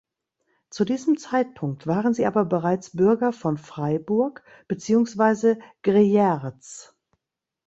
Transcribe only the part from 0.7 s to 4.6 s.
Zu diesem Zeitpunkt waren sie aber bereits Bürger von Freiburg